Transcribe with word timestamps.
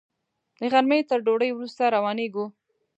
د 0.59 0.61
غرمې 0.71 0.99
تر 1.09 1.19
ډوډۍ 1.25 1.51
وروسته 1.53 1.83
روانېږو. 1.95 2.45